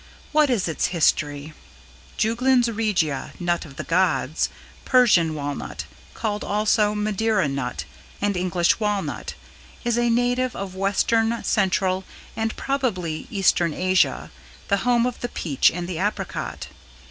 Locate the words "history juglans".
0.87-2.67